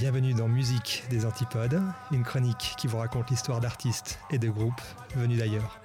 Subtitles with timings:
[0.00, 1.78] Bienvenue dans Musique des Antipodes,
[2.10, 4.80] une chronique qui vous raconte l'histoire d'artistes et de groupes
[5.14, 5.78] venus d'ailleurs.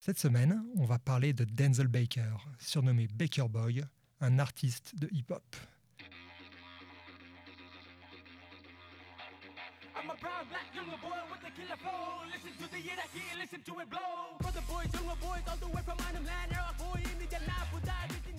[0.00, 3.84] Cette semaine, on va parler de Denzel Baker, surnommé Baker Boy,
[4.20, 5.44] un artiste de hip-hop.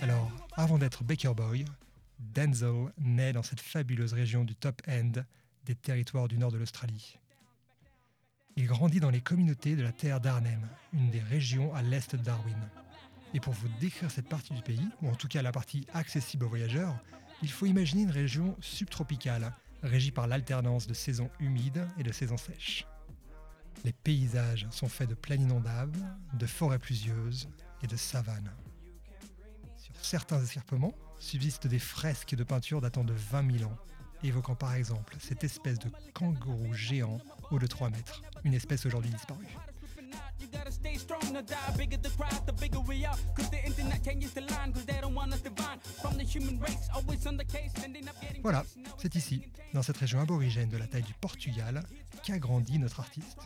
[0.02, 1.66] Alors, avant d'être Baker Boy,
[2.20, 5.24] Denzel naît dans cette fabuleuse région du top end
[5.66, 7.18] des territoires du nord de l'Australie.
[8.58, 12.22] Il grandit dans les communautés de la terre d'Arnhem, une des régions à l'est de
[12.22, 12.70] Darwin.
[13.34, 16.46] Et pour vous décrire cette partie du pays, ou en tout cas la partie accessible
[16.46, 16.96] aux voyageurs,
[17.42, 22.38] il faut imaginer une région subtropicale, régie par l'alternance de saisons humides et de saisons
[22.38, 22.86] sèches.
[23.84, 26.00] Les paysages sont faits de plaines inondables,
[26.34, 27.50] de forêts pluvieuses
[27.84, 28.52] et de savanes.
[30.06, 33.76] Certains escarpements subsistent des fresques de peinture datant de 20 000 ans,
[34.24, 37.18] évoquant par exemple cette espèce de kangourou géant
[37.50, 39.48] haut de 3 mètres, une espèce aujourd'hui disparue.
[48.44, 48.64] Voilà,
[49.00, 49.42] c'est ici,
[49.74, 51.84] dans cette région aborigène de la taille du Portugal,
[52.22, 53.40] qu'a grandi notre artiste.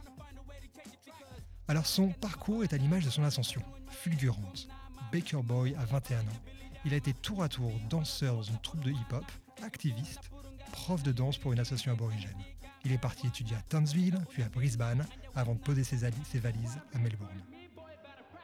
[1.69, 4.67] Alors son parcours est à l'image de son ascension, fulgurante.
[5.11, 6.41] Baker Boy a 21 ans.
[6.85, 9.25] Il a été tour à tour danseur dans une troupe de hip-hop,
[9.63, 10.31] activiste,
[10.71, 12.37] prof de danse pour une association aborigène.
[12.85, 16.79] Il est parti étudier à Townsville, puis à Brisbane, avant de poser ses, ses valises
[16.93, 17.41] à Melbourne.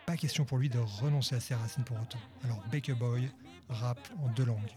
[0.05, 2.19] Pas question pour lui de renoncer à ses racines pour autant.
[2.43, 3.29] Alors Baker Boy
[3.69, 4.75] rappe en deux langues.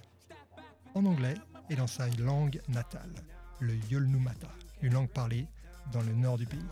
[0.95, 1.35] En anglais
[1.71, 3.13] et dans sa langue natale,
[3.61, 4.49] le Yolnumata,
[4.83, 5.47] une langue parlée
[5.93, 6.65] dans le nord du pays.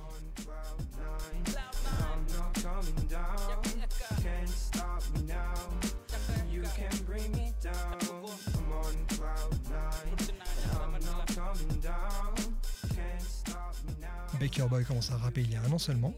[14.38, 16.14] Baker Boy commence à rapper il y a un an seulement.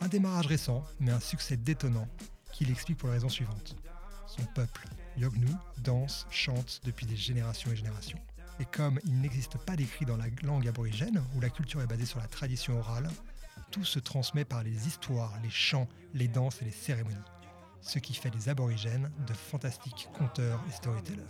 [0.00, 2.08] Un démarrage récent, mais un succès détonnant,
[2.52, 3.76] qu'il explique pour les raisons suivantes.
[4.26, 4.86] Son peuple,
[5.16, 5.48] Yognu,
[5.78, 8.18] danse, chante depuis des générations et générations.
[8.60, 12.06] Et comme il n'existe pas d'écrit dans la langue aborigène, où la culture est basée
[12.06, 13.08] sur la tradition orale,
[13.70, 17.16] tout se transmet par les histoires, les chants, les danses et les cérémonies
[17.84, 21.22] ce qui fait des aborigènes de fantastiques conteurs et storytellers.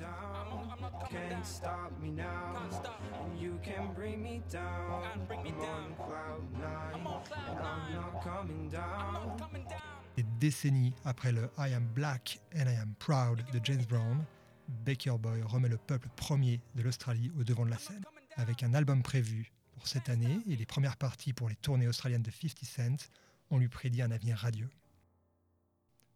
[10.16, 14.24] Des décennies après le I Am Black and I Am Proud de James Brown,
[14.68, 18.04] Baker Boy remet le peuple premier de l'Australie au devant de la scène.
[18.36, 22.22] Avec un album prévu pour cette année et les premières parties pour les tournées australiennes
[22.22, 23.10] de 50 Cent,
[23.50, 24.70] on lui prédit un avenir radieux.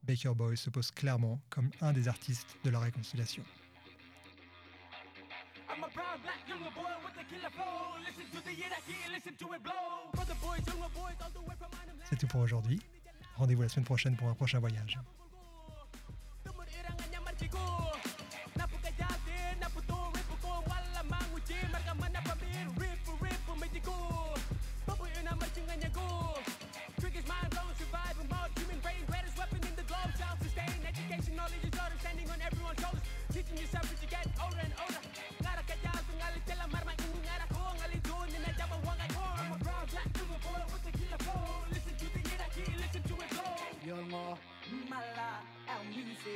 [0.02, 3.44] Baker Boy se pose clairement comme un des artistes de la réconciliation.
[12.04, 12.80] C'est tout pour aujourd'hui.
[13.36, 14.98] Rendez-vous la semaine prochaine pour un prochain voyage.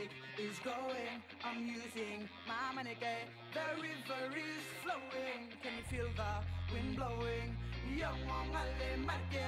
[0.02, 1.22] Music is going.
[1.44, 3.24] I'm using my money gay.
[3.52, 5.48] The river is flowing.
[5.62, 7.56] Can you feel the wind blowing?
[7.96, 9.46] Young one, ale marke.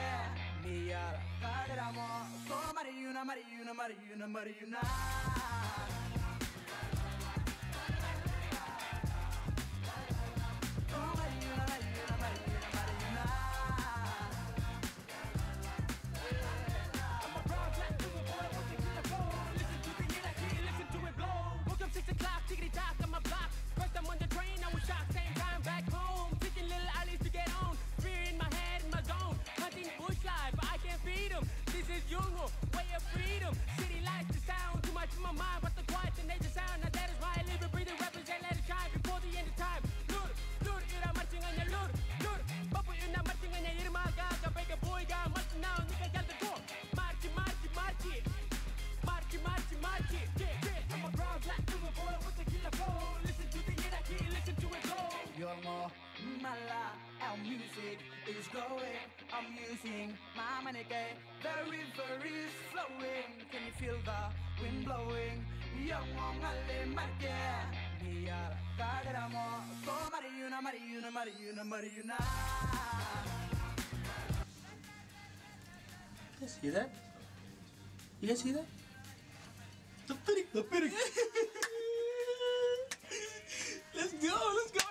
[0.64, 2.08] Mia, kaderamo.
[2.46, 6.03] So mariuna, mariuna, mariuna, mariuna.
[56.44, 59.00] my life, our music is growing.
[59.32, 61.16] I'm using my money again.
[61.40, 63.32] The river is flowing.
[63.48, 64.20] Can you feel the
[64.60, 65.40] wind blowing?
[65.88, 67.32] 영원할래 말게.
[68.02, 69.36] 미야 가더라모.
[69.86, 72.12] 또 마리유나 마리유나 마리유나 마리유나.
[76.40, 76.90] You guys see that?
[78.20, 78.66] You guys see that?
[80.08, 80.90] The pity, the pity.
[83.96, 84.83] let's go, let's go.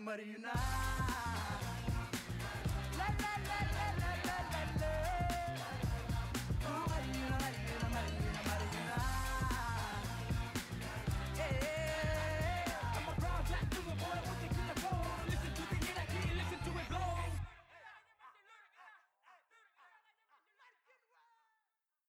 [0.00, 0.52] Mariana Marina.
[2.96, 3.69] La, la, la,